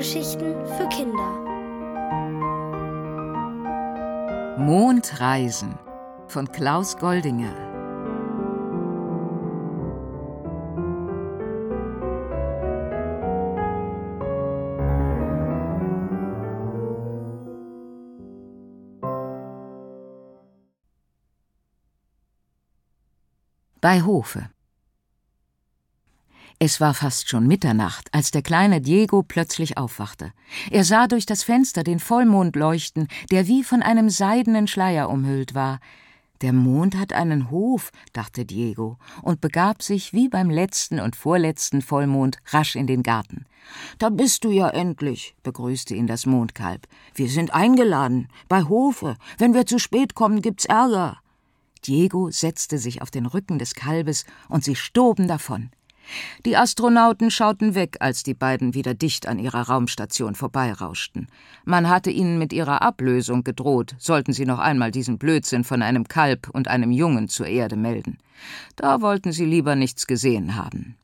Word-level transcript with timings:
Hörgeschichten 0.00 0.54
für 0.78 0.88
Kinder. 0.88 1.30
Mondreisen 4.56 5.78
von 6.26 6.50
Klaus 6.50 6.96
Goldinger. 6.96 7.54
Bei 23.82 24.00
Hofe. 24.00 24.48
Es 26.62 26.78
war 26.78 26.92
fast 26.92 27.30
schon 27.30 27.46
Mitternacht, 27.46 28.12
als 28.12 28.32
der 28.32 28.42
kleine 28.42 28.82
Diego 28.82 29.22
plötzlich 29.22 29.78
aufwachte. 29.78 30.34
Er 30.70 30.84
sah 30.84 31.06
durch 31.06 31.24
das 31.24 31.42
Fenster 31.42 31.84
den 31.84 31.98
Vollmond 31.98 32.54
leuchten, 32.54 33.08
der 33.30 33.46
wie 33.46 33.64
von 33.64 33.82
einem 33.82 34.10
seidenen 34.10 34.68
Schleier 34.68 35.08
umhüllt 35.08 35.54
war. 35.54 35.80
Der 36.42 36.52
Mond 36.52 36.98
hat 36.98 37.14
einen 37.14 37.50
Hof, 37.50 37.92
dachte 38.12 38.44
Diego 38.44 38.98
und 39.22 39.40
begab 39.40 39.82
sich 39.82 40.12
wie 40.12 40.28
beim 40.28 40.50
letzten 40.50 41.00
und 41.00 41.16
vorletzten 41.16 41.80
Vollmond 41.80 42.36
rasch 42.48 42.76
in 42.76 42.86
den 42.86 43.02
Garten. 43.02 43.46
Da 43.96 44.10
bist 44.10 44.44
du 44.44 44.50
ja 44.50 44.68
endlich, 44.68 45.34
begrüßte 45.42 45.94
ihn 45.94 46.06
das 46.06 46.26
Mondkalb. 46.26 46.86
Wir 47.14 47.30
sind 47.30 47.54
eingeladen, 47.54 48.28
bei 48.50 48.64
Hofe. 48.64 49.16
Wenn 49.38 49.54
wir 49.54 49.64
zu 49.64 49.78
spät 49.78 50.14
kommen, 50.14 50.42
gibt's 50.42 50.66
Ärger. 50.66 51.20
Diego 51.86 52.30
setzte 52.30 52.76
sich 52.76 53.00
auf 53.00 53.10
den 53.10 53.24
Rücken 53.24 53.58
des 53.58 53.74
Kalbes 53.74 54.26
und 54.50 54.62
sie 54.62 54.76
stoben 54.76 55.26
davon. 55.26 55.70
Die 56.44 56.56
Astronauten 56.56 57.30
schauten 57.30 57.74
weg, 57.74 57.98
als 58.00 58.22
die 58.22 58.34
beiden 58.34 58.74
wieder 58.74 58.94
dicht 58.94 59.26
an 59.26 59.38
ihrer 59.38 59.62
Raumstation 59.62 60.34
vorbeirauschten. 60.34 61.28
Man 61.64 61.88
hatte 61.88 62.10
ihnen 62.10 62.38
mit 62.38 62.52
ihrer 62.52 62.82
Ablösung 62.82 63.44
gedroht, 63.44 63.94
sollten 63.98 64.32
sie 64.32 64.46
noch 64.46 64.58
einmal 64.58 64.90
diesen 64.90 65.18
Blödsinn 65.18 65.64
von 65.64 65.82
einem 65.82 66.08
Kalb 66.08 66.48
und 66.50 66.68
einem 66.68 66.90
Jungen 66.90 67.28
zur 67.28 67.46
Erde 67.46 67.76
melden. 67.76 68.18
Da 68.76 69.00
wollten 69.00 69.32
sie 69.32 69.44
lieber 69.44 69.76
nichts 69.76 70.06
gesehen 70.06 70.56
haben. 70.56 70.96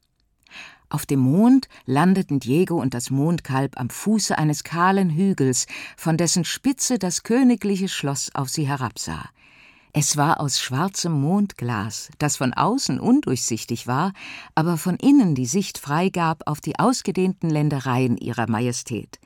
Auf 0.89 1.05
dem 1.05 1.21
Mond 1.21 1.69
landeten 1.85 2.39
Diego 2.39 2.81
und 2.81 2.95
das 2.95 3.11
Mondkalb 3.11 3.79
am 3.79 3.91
Fuße 3.91 4.39
eines 4.39 4.63
kahlen 4.63 5.11
Hügels, 5.11 5.67
von 5.97 6.17
dessen 6.17 6.45
Spitze 6.45 6.99
das 6.99 7.25
königliche 7.25 7.89
Schloss 7.89 8.33
auf 8.35 8.49
sie 8.49 8.69
herabsah. 8.69 9.29
Es 9.99 10.19
war 10.19 10.41
aus 10.41 10.61
schwarzem 10.61 11.13
Mondglas, 11.23 12.11
das 12.19 12.37
von 12.37 12.53
außen 12.53 13.01
undurchsichtig 13.01 13.87
war, 13.87 14.13
aber 14.55 14.77
von 14.77 14.97
innen 14.97 15.35
die 15.35 15.47
Sicht 15.47 15.79
freigab 15.79 16.43
auf 16.45 16.61
die 16.61 16.79
ausgedehnten 16.79 17.49
Ländereien 17.49 18.19
ihrer 18.19 18.47
Majestät. 18.47 19.19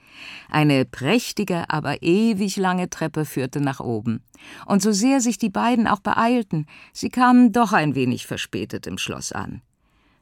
Eine 0.49 0.85
prächtige, 0.85 1.69
aber 1.71 2.05
ewig 2.05 2.57
lange 2.57 2.89
Treppe 2.89 3.25
führte 3.25 3.61
nach 3.61 3.81
oben. 3.81 4.23
Und 4.65 4.81
so 4.81 4.93
sehr 4.93 5.21
sich 5.21 5.39
die 5.39 5.51
beiden 5.51 5.89
auch 5.89 5.99
beeilten, 5.99 6.67
sie 6.93 7.09
kamen 7.09 7.51
doch 7.51 7.73
ein 7.73 7.97
wenig 7.97 8.29
verspätet 8.29 8.87
im 8.87 8.97
Schloss 8.97 9.33
an. 9.33 9.63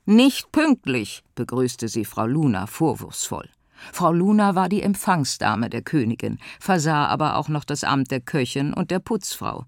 Nicht 0.07 0.51
pünktlich, 0.51 1.25
begrüßte 1.35 1.89
sie 1.89 2.07
Frau 2.07 2.25
Luna 2.25 2.67
vorwurfsvoll. 2.67 3.51
Frau 3.93 4.13
Luna 4.13 4.55
war 4.55 4.71
die 4.71 4.81
Empfangsdame 4.81 5.69
der 5.69 5.83
Königin, 5.83 6.39
versah 6.59 7.05
aber 7.05 7.37
auch 7.37 7.51
noch 7.51 7.65
das 7.65 7.85
Amt 7.85 8.11
der 8.11 8.23
Köchin 8.23 8.73
und 8.73 8.91
der 8.91 8.99
Putzfrau. 8.99 9.67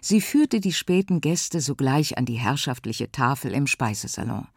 Sie 0.00 0.20
führte 0.20 0.60
die 0.60 0.72
späten 0.72 1.20
Gäste 1.20 1.60
sogleich 1.60 2.18
an 2.18 2.24
die 2.24 2.38
herrschaftliche 2.38 3.10
Tafel 3.10 3.52
im 3.52 3.66
Speisesalon. 3.66 4.48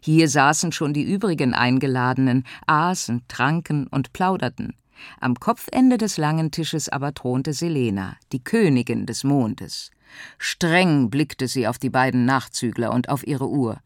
Hier 0.00 0.28
saßen 0.28 0.72
schon 0.72 0.94
die 0.94 1.02
übrigen 1.02 1.54
Eingeladenen, 1.54 2.44
aßen, 2.66 3.22
tranken 3.28 3.86
und 3.86 4.12
plauderten. 4.12 4.74
Am 5.20 5.34
Kopfende 5.34 5.98
des 5.98 6.16
langen 6.16 6.50
Tisches 6.50 6.88
aber 6.88 7.12
thronte 7.14 7.52
Selena, 7.52 8.16
die 8.32 8.42
Königin 8.42 9.06
des 9.06 9.24
Mondes. 9.24 9.90
Streng 10.38 11.10
blickte 11.10 11.48
sie 11.48 11.66
auf 11.66 11.78
die 11.78 11.90
beiden 11.90 12.24
Nachzügler 12.24 12.92
und 12.92 13.08
auf 13.08 13.26
ihre 13.26 13.48
Uhr. 13.48 13.80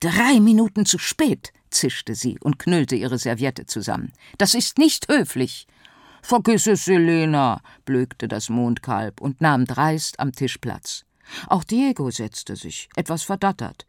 Drei 0.00 0.40
Minuten 0.40 0.86
zu 0.86 0.98
spät, 0.98 1.52
zischte 1.70 2.14
sie 2.14 2.38
und 2.40 2.58
knüllte 2.58 2.96
ihre 2.96 3.18
Serviette 3.18 3.66
zusammen. 3.66 4.12
Das 4.38 4.54
ist 4.54 4.78
nicht 4.78 5.08
höflich. 5.08 5.66
Vergiss 6.22 6.66
es, 6.66 6.84
Selena, 6.84 7.60
blökte 7.84 8.28
das 8.28 8.48
Mondkalb 8.48 9.20
und 9.20 9.40
nahm 9.40 9.64
dreist 9.64 10.20
am 10.20 10.32
Tisch 10.32 10.58
Platz. 10.58 11.04
Auch 11.46 11.64
Diego 11.64 12.10
setzte 12.10 12.56
sich, 12.56 12.88
etwas 12.96 13.22
verdattert. 13.22 13.86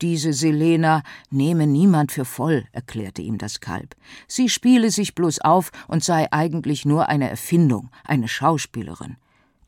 Diese 0.00 0.32
Selena 0.32 1.02
nehme 1.30 1.66
niemand 1.66 2.12
für 2.12 2.24
voll, 2.24 2.64
erklärte 2.72 3.22
ihm 3.22 3.38
das 3.38 3.60
Kalb. 3.60 3.94
Sie 4.26 4.48
spiele 4.48 4.90
sich 4.90 5.14
bloß 5.14 5.40
auf 5.40 5.70
und 5.88 6.02
sei 6.02 6.32
eigentlich 6.32 6.84
nur 6.84 7.08
eine 7.08 7.28
Erfindung, 7.28 7.90
eine 8.04 8.28
Schauspielerin. 8.28 9.16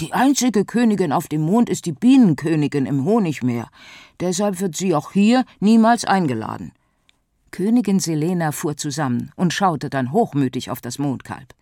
Die 0.01 0.15
einzige 0.15 0.65
Königin 0.65 1.13
auf 1.13 1.29
dem 1.29 1.43
Mond 1.43 1.69
ist 1.69 1.85
die 1.85 1.93
Bienenkönigin 1.93 2.87
im 2.87 3.05
Honigmeer. 3.05 3.69
Deshalb 4.19 4.61
wird 4.61 4.75
sie 4.75 4.95
auch 4.95 5.13
hier 5.13 5.45
niemals 5.61 6.07
eingeladen. 6.07 6.73
Königin 7.51 8.01
Selena 8.01 8.53
fuhr 8.53 8.77
zusammen 8.77 9.33
und 9.37 9.53
schaute 9.53 9.91
dann 9.91 10.13
hochmütig 10.13 10.71
auf 10.71 10.81
das 10.81 10.99
Mondkalb. 10.99 11.55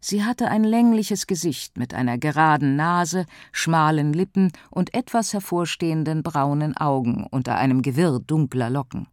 Sie 0.00 0.24
hatte 0.24 0.48
ein 0.48 0.64
längliches 0.64 1.26
Gesicht 1.26 1.78
mit 1.78 1.94
einer 1.94 2.18
geraden 2.18 2.76
Nase, 2.76 3.26
schmalen 3.52 4.12
Lippen 4.12 4.52
und 4.70 4.94
etwas 4.94 5.32
hervorstehenden 5.32 6.22
braunen 6.22 6.76
Augen 6.76 7.26
unter 7.30 7.56
einem 7.56 7.82
Gewirr 7.82 8.20
dunkler 8.20 8.70
Locken. 8.70 9.06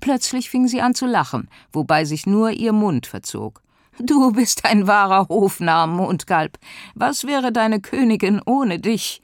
Plötzlich 0.00 0.50
fing 0.50 0.68
sie 0.68 0.80
an 0.80 0.94
zu 0.94 1.06
lachen, 1.06 1.48
wobei 1.72 2.04
sich 2.04 2.26
nur 2.26 2.50
ihr 2.50 2.72
Mund 2.72 3.06
verzog. 3.06 3.62
Du 3.98 4.32
bist 4.32 4.64
ein 4.64 4.86
wahrer 4.86 5.28
Hofnarr, 5.28 5.86
Mondkalb. 5.86 6.58
Was 6.94 7.24
wäre 7.24 7.52
deine 7.52 7.80
Königin 7.80 8.40
ohne 8.44 8.78
dich? 8.78 9.22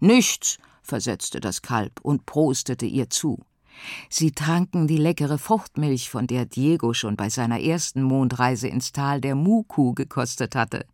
Nichts, 0.00 0.58
versetzte 0.82 1.40
das 1.40 1.62
Kalb 1.62 2.00
und 2.02 2.24
prostete 2.24 2.86
ihr 2.86 3.10
zu. 3.10 3.40
Sie 4.08 4.32
tranken 4.32 4.86
die 4.86 4.96
leckere 4.96 5.38
Fruchtmilch, 5.38 6.10
von 6.10 6.26
der 6.26 6.46
Diego 6.46 6.92
schon 6.92 7.16
bei 7.16 7.28
seiner 7.28 7.60
ersten 7.60 8.02
Mondreise 8.02 8.68
ins 8.68 8.92
Tal 8.92 9.20
der 9.20 9.34
Muku 9.34 9.94
gekostet 9.94 10.54
hatte. 10.54 10.86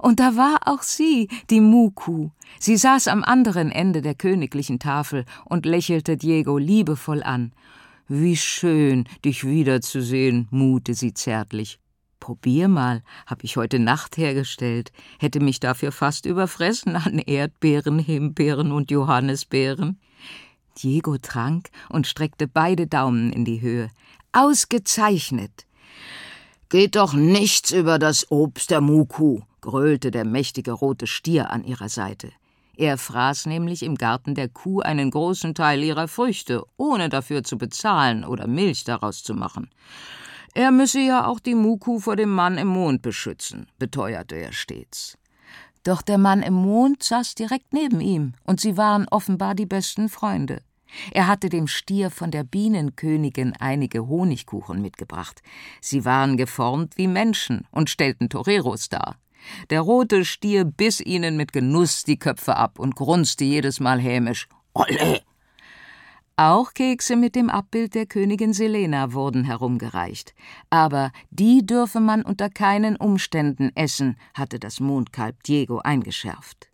Und 0.00 0.20
da 0.20 0.36
war 0.36 0.60
auch 0.66 0.82
sie, 0.82 1.28
die 1.50 1.60
Muku. 1.60 2.30
Sie 2.58 2.76
saß 2.76 3.08
am 3.08 3.22
anderen 3.24 3.70
Ende 3.70 4.02
der 4.02 4.14
königlichen 4.14 4.78
Tafel 4.78 5.24
und 5.44 5.66
lächelte 5.66 6.16
Diego 6.16 6.58
liebevoll 6.58 7.22
an. 7.22 7.52
Wie 8.08 8.36
schön, 8.36 9.04
dich 9.24 9.44
wiederzusehen, 9.44 10.48
mute 10.50 10.94
sie 10.94 11.14
zärtlich. 11.14 11.78
Probier 12.18 12.68
mal, 12.68 13.02
hab 13.26 13.44
ich 13.44 13.56
heute 13.56 13.78
Nacht 13.78 14.16
hergestellt, 14.16 14.92
hätte 15.18 15.40
mich 15.40 15.60
dafür 15.60 15.92
fast 15.92 16.26
überfressen 16.26 16.96
an 16.96 17.18
Erdbeeren, 17.18 17.98
Himbeeren 17.98 18.72
und 18.72 18.90
Johannisbeeren. 18.90 20.00
Diego 20.82 21.18
trank 21.18 21.70
und 21.88 22.06
streckte 22.06 22.48
beide 22.48 22.86
Daumen 22.86 23.32
in 23.32 23.44
die 23.44 23.60
Höhe. 23.60 23.90
Ausgezeichnet! 24.32 25.66
Geht 26.68 26.94
doch 26.94 27.14
nichts 27.14 27.72
über 27.72 27.98
das 27.98 28.30
Obst 28.30 28.70
der 28.70 28.80
Muku, 28.80 29.40
gröhlte 29.60 30.10
der 30.10 30.24
mächtige 30.24 30.72
rote 30.72 31.06
Stier 31.06 31.50
an 31.50 31.64
ihrer 31.64 31.88
Seite. 31.88 32.30
Er 32.76 32.96
fraß 32.96 33.46
nämlich 33.46 33.82
im 33.82 33.96
Garten 33.96 34.34
der 34.34 34.48
Kuh 34.48 34.80
einen 34.80 35.10
großen 35.10 35.54
Teil 35.54 35.82
ihrer 35.82 36.08
Früchte, 36.08 36.64
ohne 36.76 37.08
dafür 37.08 37.42
zu 37.42 37.58
bezahlen 37.58 38.24
oder 38.24 38.46
Milch 38.46 38.84
daraus 38.84 39.22
zu 39.22 39.34
machen. 39.34 39.68
Er 40.54 40.70
müsse 40.70 41.00
ja 41.00 41.26
auch 41.26 41.40
die 41.40 41.54
Muku 41.54 41.98
vor 41.98 42.16
dem 42.16 42.30
Mann 42.30 42.56
im 42.56 42.68
Mond 42.68 43.02
beschützen, 43.02 43.66
beteuerte 43.78 44.36
er 44.36 44.52
stets. 44.52 45.18
Doch 45.84 46.02
der 46.02 46.18
Mann 46.18 46.42
im 46.42 46.54
Mond 46.54 47.02
saß 47.02 47.34
direkt 47.34 47.72
neben 47.72 48.00
ihm, 48.00 48.34
und 48.44 48.60
sie 48.60 48.76
waren 48.76 49.06
offenbar 49.08 49.54
die 49.54 49.66
besten 49.66 50.08
Freunde. 50.08 50.62
Er 51.12 51.26
hatte 51.26 51.48
dem 51.48 51.66
Stier 51.66 52.10
von 52.10 52.30
der 52.30 52.44
Bienenkönigin 52.44 53.54
einige 53.58 54.06
Honigkuchen 54.06 54.82
mitgebracht. 54.82 55.42
Sie 55.80 56.04
waren 56.04 56.36
geformt 56.36 56.96
wie 56.96 57.06
Menschen 57.06 57.66
und 57.70 57.90
stellten 57.90 58.28
Toreros 58.28 58.88
dar. 58.88 59.16
Der 59.70 59.80
rote 59.80 60.24
Stier 60.24 60.64
biss 60.64 61.00
ihnen 61.00 61.36
mit 61.36 61.52
Genuss 61.52 62.04
die 62.04 62.18
Köpfe 62.18 62.56
ab 62.56 62.78
und 62.78 62.96
grunzte 62.96 63.44
jedes 63.44 63.80
Mal 63.80 63.98
hämisch: 64.00 64.48
Olle! 64.74 65.22
Auch 66.36 66.72
Kekse 66.72 67.16
mit 67.16 67.34
dem 67.36 67.50
Abbild 67.50 67.94
der 67.94 68.06
Königin 68.06 68.54
Selena 68.54 69.12
wurden 69.12 69.44
herumgereicht. 69.44 70.34
Aber 70.70 71.12
die 71.28 71.66
dürfe 71.66 72.00
man 72.00 72.22
unter 72.22 72.48
keinen 72.48 72.96
Umständen 72.96 73.70
essen, 73.74 74.16
hatte 74.32 74.58
das 74.58 74.80
Mondkalb 74.80 75.42
Diego 75.42 75.80
eingeschärft. 75.80 76.70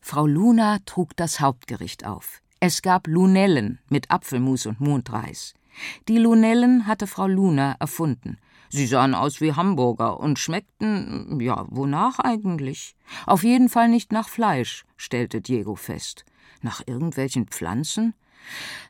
Frau 0.00 0.28
Luna 0.28 0.78
trug 0.86 1.16
das 1.16 1.40
Hauptgericht 1.40 2.06
auf. 2.06 2.40
Es 2.66 2.80
gab 2.80 3.08
Lunellen 3.08 3.78
mit 3.90 4.10
Apfelmus 4.10 4.64
und 4.64 4.80
Mondreis. 4.80 5.52
Die 6.08 6.16
Lunellen 6.16 6.86
hatte 6.86 7.06
Frau 7.06 7.26
Luna 7.26 7.76
erfunden. 7.78 8.38
Sie 8.70 8.86
sahen 8.86 9.14
aus 9.14 9.42
wie 9.42 9.52
Hamburger 9.52 10.18
und 10.18 10.38
schmeckten, 10.38 11.38
ja, 11.42 11.66
wonach 11.68 12.20
eigentlich? 12.20 12.96
Auf 13.26 13.44
jeden 13.44 13.68
Fall 13.68 13.90
nicht 13.90 14.12
nach 14.12 14.30
Fleisch, 14.30 14.86
stellte 14.96 15.42
Diego 15.42 15.74
fest. 15.74 16.24
Nach 16.62 16.80
irgendwelchen 16.86 17.48
Pflanzen? 17.48 18.14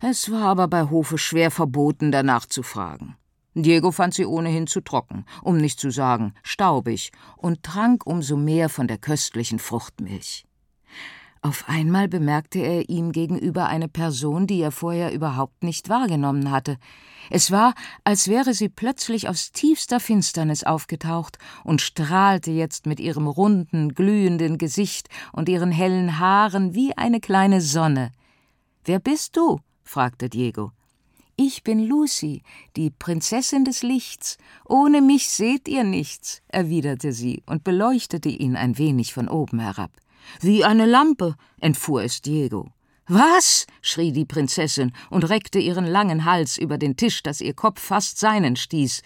Es 0.00 0.30
war 0.30 0.44
aber 0.44 0.68
bei 0.68 0.88
Hofe 0.88 1.18
schwer 1.18 1.50
verboten, 1.50 2.12
danach 2.12 2.46
zu 2.46 2.62
fragen. 2.62 3.16
Diego 3.54 3.90
fand 3.90 4.14
sie 4.14 4.24
ohnehin 4.24 4.68
zu 4.68 4.82
trocken, 4.82 5.24
um 5.42 5.56
nicht 5.56 5.80
zu 5.80 5.90
sagen 5.90 6.34
staubig, 6.44 7.10
und 7.36 7.64
trank 7.64 8.06
umso 8.06 8.36
mehr 8.36 8.68
von 8.68 8.86
der 8.86 8.98
köstlichen 8.98 9.58
Fruchtmilch. 9.58 10.46
Auf 11.44 11.68
einmal 11.68 12.08
bemerkte 12.08 12.58
er 12.60 12.88
ihm 12.88 13.12
gegenüber 13.12 13.66
eine 13.66 13.86
Person, 13.86 14.46
die 14.46 14.62
er 14.62 14.72
vorher 14.72 15.12
überhaupt 15.12 15.62
nicht 15.62 15.90
wahrgenommen 15.90 16.50
hatte. 16.50 16.78
Es 17.28 17.50
war, 17.50 17.74
als 18.02 18.28
wäre 18.28 18.54
sie 18.54 18.70
plötzlich 18.70 19.28
aus 19.28 19.52
tiefster 19.52 20.00
Finsternis 20.00 20.64
aufgetaucht 20.64 21.36
und 21.62 21.82
strahlte 21.82 22.50
jetzt 22.50 22.86
mit 22.86 22.98
ihrem 22.98 23.26
runden, 23.26 23.94
glühenden 23.94 24.56
Gesicht 24.56 25.10
und 25.32 25.50
ihren 25.50 25.70
hellen 25.70 26.18
Haaren 26.18 26.74
wie 26.74 26.96
eine 26.96 27.20
kleine 27.20 27.60
Sonne. 27.60 28.12
Wer 28.86 28.98
bist 28.98 29.36
du? 29.36 29.60
fragte 29.82 30.30
Diego. 30.30 30.72
Ich 31.36 31.62
bin 31.62 31.84
Lucy, 31.84 32.42
die 32.74 32.88
Prinzessin 32.88 33.66
des 33.66 33.82
Lichts. 33.82 34.38
Ohne 34.64 35.02
mich 35.02 35.28
seht 35.28 35.68
ihr 35.68 35.84
nichts, 35.84 36.40
erwiderte 36.48 37.12
sie 37.12 37.42
und 37.44 37.64
beleuchtete 37.64 38.30
ihn 38.30 38.56
ein 38.56 38.78
wenig 38.78 39.12
von 39.12 39.28
oben 39.28 39.58
herab. 39.60 39.90
Wie 40.40 40.64
eine 40.64 40.86
Lampe, 40.86 41.36
entfuhr 41.60 42.02
es 42.02 42.22
Diego. 42.22 42.70
Was? 43.06 43.66
schrie 43.82 44.12
die 44.12 44.24
Prinzessin 44.24 44.92
und 45.10 45.28
reckte 45.28 45.58
ihren 45.58 45.86
langen 45.86 46.24
Hals 46.24 46.56
über 46.56 46.78
den 46.78 46.96
Tisch, 46.96 47.22
dass 47.22 47.40
ihr 47.40 47.54
Kopf 47.54 47.80
fast 47.80 48.18
seinen 48.18 48.56
stieß. 48.56 49.02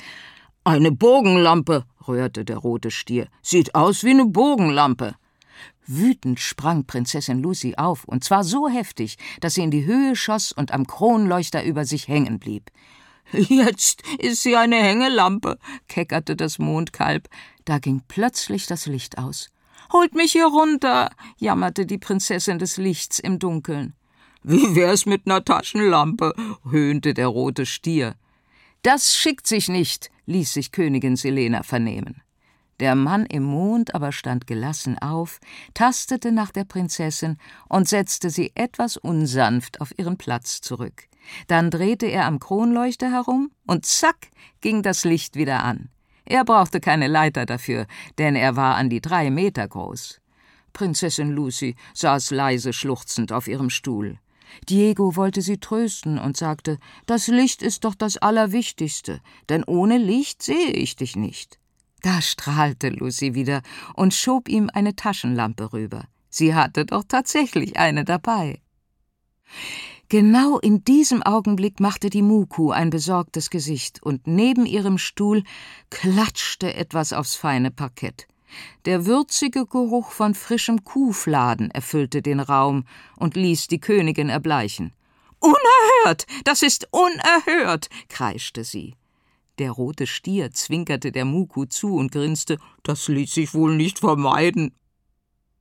Eine 0.62 0.92
Bogenlampe, 0.92 1.84
rührte 2.06 2.44
der 2.44 2.58
rote 2.58 2.90
Stier. 2.90 3.28
Sieht 3.42 3.74
aus 3.74 4.04
wie 4.04 4.10
eine 4.10 4.26
Bogenlampe. 4.26 5.16
Wütend 5.86 6.38
sprang 6.38 6.84
Prinzessin 6.84 7.42
Lucy 7.42 7.74
auf, 7.76 8.04
und 8.04 8.22
zwar 8.22 8.44
so 8.44 8.68
heftig, 8.68 9.16
dass 9.40 9.54
sie 9.54 9.62
in 9.62 9.70
die 9.70 9.86
Höhe 9.86 10.14
schoss 10.14 10.52
und 10.52 10.72
am 10.72 10.86
Kronleuchter 10.86 11.64
über 11.64 11.84
sich 11.84 12.06
hängen 12.06 12.38
blieb. 12.38 12.70
Jetzt 13.32 14.02
ist 14.18 14.42
sie 14.42 14.56
eine 14.56 14.76
Hängelampe, 14.76 15.58
keckerte 15.88 16.36
das 16.36 16.58
Mondkalb. 16.58 17.28
Da 17.64 17.78
ging 17.78 18.02
plötzlich 18.06 18.66
das 18.66 18.86
Licht 18.86 19.18
aus. 19.18 19.48
Holt 19.92 20.14
mich 20.14 20.32
hier 20.32 20.46
runter, 20.46 21.10
jammerte 21.38 21.86
die 21.86 21.98
Prinzessin 21.98 22.58
des 22.58 22.76
Lichts 22.76 23.18
im 23.18 23.38
Dunkeln. 23.38 23.94
Wie 24.42 24.74
wär's 24.74 25.06
mit 25.06 25.26
ner 25.26 25.44
Taschenlampe? 25.44 26.32
höhnte 26.70 27.14
der 27.14 27.28
rote 27.28 27.66
Stier. 27.66 28.14
Das 28.82 29.16
schickt 29.16 29.46
sich 29.46 29.68
nicht, 29.68 30.10
ließ 30.26 30.52
sich 30.52 30.72
Königin 30.72 31.16
Selena 31.16 31.62
vernehmen. 31.62 32.22
Der 32.80 32.94
Mann 32.94 33.26
im 33.26 33.42
Mond 33.42 33.94
aber 33.94 34.12
stand 34.12 34.46
gelassen 34.46 34.98
auf, 34.98 35.40
tastete 35.74 36.30
nach 36.30 36.52
der 36.52 36.64
Prinzessin 36.64 37.38
und 37.68 37.88
setzte 37.88 38.30
sie 38.30 38.52
etwas 38.54 38.96
unsanft 38.96 39.80
auf 39.80 39.92
ihren 39.98 40.16
Platz 40.16 40.60
zurück. 40.60 41.08
Dann 41.48 41.70
drehte 41.70 42.06
er 42.06 42.26
am 42.26 42.38
Kronleuchter 42.38 43.10
herum 43.10 43.50
und 43.66 43.84
zack 43.84 44.28
ging 44.60 44.82
das 44.82 45.04
Licht 45.04 45.34
wieder 45.34 45.64
an. 45.64 45.88
Er 46.30 46.44
brauchte 46.44 46.78
keine 46.78 47.08
Leiter 47.08 47.46
dafür, 47.46 47.86
denn 48.18 48.36
er 48.36 48.54
war 48.54 48.74
an 48.74 48.90
die 48.90 49.00
drei 49.00 49.30
Meter 49.30 49.66
groß. 49.66 50.20
Prinzessin 50.74 51.30
Lucy 51.30 51.74
saß 51.94 52.32
leise 52.32 52.74
schluchzend 52.74 53.32
auf 53.32 53.48
ihrem 53.48 53.70
Stuhl. 53.70 54.18
Diego 54.68 55.16
wollte 55.16 55.40
sie 55.40 55.56
trösten 55.56 56.18
und 56.18 56.36
sagte, 56.36 56.78
das 57.06 57.28
Licht 57.28 57.62
ist 57.62 57.84
doch 57.84 57.94
das 57.94 58.18
Allerwichtigste, 58.18 59.22
denn 59.48 59.64
ohne 59.64 59.96
Licht 59.96 60.42
sehe 60.42 60.72
ich 60.72 60.96
dich 60.96 61.16
nicht. 61.16 61.58
Da 62.02 62.20
strahlte 62.20 62.90
Lucy 62.90 63.34
wieder 63.34 63.62
und 63.94 64.12
schob 64.12 64.50
ihm 64.50 64.68
eine 64.70 64.94
Taschenlampe 64.94 65.72
rüber. 65.72 66.04
Sie 66.28 66.54
hatte 66.54 66.84
doch 66.84 67.04
tatsächlich 67.08 67.78
eine 67.78 68.04
dabei. 68.04 68.60
Genau 70.10 70.58
in 70.58 70.84
diesem 70.84 71.22
Augenblick 71.22 71.80
machte 71.80 72.08
die 72.08 72.22
Muku 72.22 72.70
ein 72.70 72.88
besorgtes 72.88 73.50
Gesicht, 73.50 74.02
und 74.02 74.26
neben 74.26 74.64
ihrem 74.64 74.96
Stuhl 74.96 75.44
klatschte 75.90 76.72
etwas 76.72 77.12
aufs 77.12 77.34
feine 77.36 77.70
Parkett. 77.70 78.26
Der 78.86 79.04
würzige 79.04 79.66
Geruch 79.66 80.10
von 80.10 80.34
frischem 80.34 80.82
Kuhfladen 80.82 81.70
erfüllte 81.70 82.22
den 82.22 82.40
Raum 82.40 82.84
und 83.16 83.36
ließ 83.36 83.66
die 83.66 83.80
Königin 83.80 84.30
erbleichen. 84.30 84.94
Unerhört. 85.40 86.26
Das 86.44 86.62
ist 86.62 86.88
unerhört. 86.90 87.90
kreischte 88.08 88.64
sie. 88.64 88.94
Der 89.58 89.72
rote 89.72 90.06
Stier 90.06 90.52
zwinkerte 90.52 91.12
der 91.12 91.26
Muku 91.26 91.66
zu 91.66 91.96
und 91.96 92.12
grinste, 92.12 92.58
das 92.82 93.08
ließ 93.08 93.34
sich 93.34 93.52
wohl 93.52 93.76
nicht 93.76 93.98
vermeiden. 93.98 94.72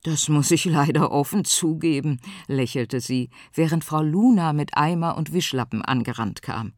Das 0.04 0.30
muss 0.30 0.52
ich 0.52 0.66
leider 0.66 1.12
offen 1.12 1.44
zugeben, 1.44 2.20
lächelte 2.48 3.02
sie, 3.02 3.30
während 3.54 3.84
Frau 3.84 4.02
Luna 4.02 4.54
mit 4.54 4.78
Eimer 4.78 5.18
und 5.18 5.34
Wischlappen 5.34 5.82
angerannt 5.82 6.42
kam. 6.42 6.74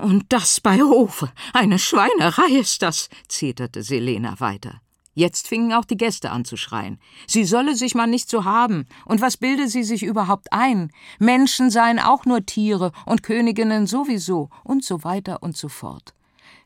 Und 0.00 0.32
das 0.32 0.60
bei 0.60 0.80
Hofe. 0.80 1.30
Eine 1.52 1.78
Schweinerei 1.78 2.58
ist 2.58 2.82
das, 2.82 3.08
zeterte 3.28 3.82
Selena 3.82 4.40
weiter. 4.40 4.80
Jetzt 5.14 5.46
fingen 5.46 5.74
auch 5.74 5.84
die 5.84 5.98
Gäste 5.98 6.30
an 6.30 6.46
zu 6.46 6.56
schreien. 6.56 6.98
Sie 7.26 7.44
solle 7.44 7.76
sich 7.76 7.94
mal 7.94 8.06
nicht 8.06 8.30
so 8.30 8.44
haben. 8.44 8.86
Und 9.04 9.20
was 9.20 9.36
bilde 9.36 9.68
sie 9.68 9.82
sich 9.82 10.02
überhaupt 10.02 10.52
ein? 10.52 10.90
Menschen 11.18 11.70
seien 11.70 11.98
auch 11.98 12.24
nur 12.24 12.46
Tiere 12.46 12.92
und 13.04 13.22
Königinnen 13.22 13.86
sowieso 13.86 14.48
und 14.64 14.84
so 14.84 15.04
weiter 15.04 15.42
und 15.42 15.56
so 15.56 15.68
fort. 15.68 16.14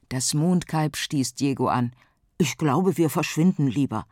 Das 0.09 0.33
Mondkalb 0.33 0.97
stieß 0.97 1.35
Diego 1.35 1.67
an. 1.67 1.93
Ich 2.39 2.57
glaube, 2.57 2.97
wir 2.97 3.11
verschwinden 3.11 3.67
lieber. 3.67 4.07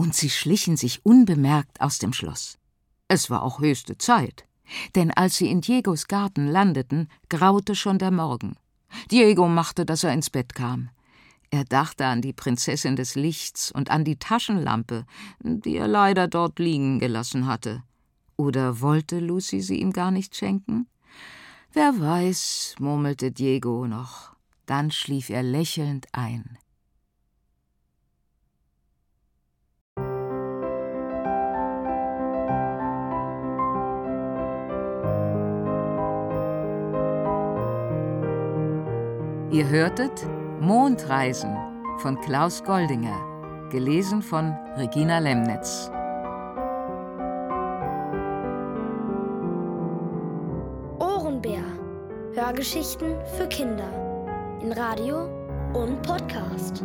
Und 0.00 0.14
sie 0.14 0.30
schlichen 0.30 0.78
sich 0.78 1.04
unbemerkt 1.04 1.82
aus 1.82 1.98
dem 1.98 2.14
Schloss. 2.14 2.56
Es 3.08 3.28
war 3.28 3.42
auch 3.42 3.60
höchste 3.60 3.98
Zeit, 3.98 4.46
denn 4.94 5.10
als 5.10 5.36
sie 5.36 5.50
in 5.50 5.60
Diegos 5.60 6.08
Garten 6.08 6.46
landeten, 6.46 7.10
graute 7.28 7.74
schon 7.74 7.98
der 7.98 8.10
Morgen. 8.10 8.56
Diego 9.10 9.46
machte, 9.46 9.84
dass 9.84 10.02
er 10.02 10.14
ins 10.14 10.30
Bett 10.30 10.54
kam. 10.54 10.88
Er 11.50 11.64
dachte 11.64 12.06
an 12.06 12.22
die 12.22 12.32
Prinzessin 12.32 12.96
des 12.96 13.14
Lichts 13.14 13.70
und 13.70 13.90
an 13.90 14.04
die 14.04 14.16
Taschenlampe, 14.16 15.04
die 15.40 15.76
er 15.76 15.86
leider 15.86 16.28
dort 16.28 16.58
liegen 16.58 16.98
gelassen 16.98 17.44
hatte. 17.44 17.82
Oder 18.38 18.80
wollte 18.80 19.20
Lucy 19.20 19.60
sie 19.60 19.82
ihm 19.82 19.92
gar 19.92 20.12
nicht 20.12 20.34
schenken? 20.34 20.86
Wer 21.74 22.00
weiß, 22.00 22.76
murmelte 22.78 23.32
Diego 23.32 23.86
noch. 23.86 24.34
Dann 24.64 24.92
schlief 24.92 25.28
er 25.28 25.42
lächelnd 25.42 26.06
ein. 26.12 26.56
Ihr 39.52 39.68
hörtet 39.68 40.12
Mondreisen 40.60 41.56
von 41.98 42.20
Klaus 42.20 42.62
Goldinger, 42.62 43.68
gelesen 43.68 44.22
von 44.22 44.52
Regina 44.76 45.18
Lemnitz. 45.18 45.90
Ohrenbär. 51.00 51.64
Hörgeschichten 52.34 53.16
für 53.36 53.48
Kinder 53.48 53.90
in 54.62 54.70
Radio 54.70 55.28
und 55.74 56.00
Podcast. 56.02 56.84